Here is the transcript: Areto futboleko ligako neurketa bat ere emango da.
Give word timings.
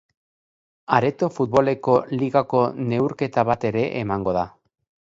Areto 0.99 1.29
futboleko 1.35 1.99
ligako 2.23 2.65
neurketa 2.89 3.47
bat 3.53 3.71
ere 3.73 3.89
emango 4.05 4.39
da. 4.43 4.51